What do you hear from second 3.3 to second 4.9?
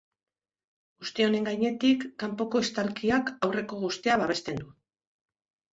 aurreko guztia babesten du.